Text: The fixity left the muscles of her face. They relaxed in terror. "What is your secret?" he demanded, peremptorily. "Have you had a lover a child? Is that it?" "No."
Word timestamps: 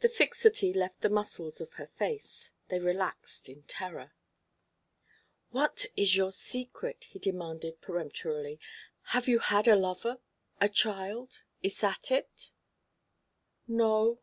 The 0.00 0.08
fixity 0.08 0.72
left 0.74 1.02
the 1.02 1.08
muscles 1.08 1.60
of 1.60 1.74
her 1.74 1.86
face. 1.86 2.50
They 2.66 2.80
relaxed 2.80 3.48
in 3.48 3.62
terror. 3.62 4.10
"What 5.50 5.86
is 5.96 6.16
your 6.16 6.32
secret?" 6.32 7.04
he 7.04 7.20
demanded, 7.20 7.80
peremptorily. 7.80 8.58
"Have 9.14 9.28
you 9.28 9.38
had 9.38 9.68
a 9.68 9.76
lover 9.76 10.18
a 10.60 10.68
child? 10.68 11.44
Is 11.62 11.78
that 11.78 12.10
it?" 12.10 12.50
"No." 13.68 14.18